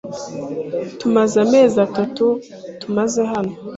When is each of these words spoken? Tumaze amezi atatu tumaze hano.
Tumaze 0.99 1.35
amezi 1.45 1.77
atatu 1.87 2.25
tumaze 2.79 3.21
hano. 3.31 3.53